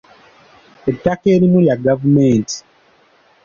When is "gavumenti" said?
1.85-2.57